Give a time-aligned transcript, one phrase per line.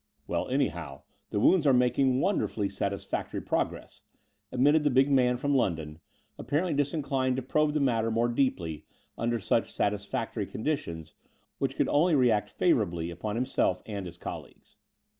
[0.25, 4.01] "Well, anyhow, the wounds are making wonder fully satisfactory progress,"
[4.51, 5.99] admitted the big man from London,
[6.39, 11.13] apparently disinclined to probe the matter more deeply under such satisfactory con ditions,
[11.59, 14.77] which could only react favourably upon himself and his colleagues.